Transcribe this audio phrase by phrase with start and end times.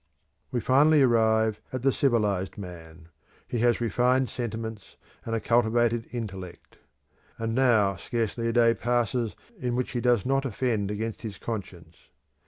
[0.49, 3.09] We finally arrive at the civilised man;
[3.47, 4.95] he has refined sentiments
[5.27, 6.77] and a cultivated intellect;
[7.37, 12.09] and now scarcely a day passes in which he does not offend against his conscience.